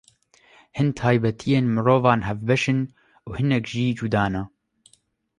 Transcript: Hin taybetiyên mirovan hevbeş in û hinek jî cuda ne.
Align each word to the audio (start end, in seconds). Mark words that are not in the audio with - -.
Hin 0.77 0.87
taybetiyên 0.99 1.65
mirovan 1.75 2.21
hevbeş 2.27 2.63
in 2.73 2.79
û 3.27 3.29
hinek 3.37 3.65
jî 3.71 3.85
cuda 3.99 4.25
ne. 4.33 4.43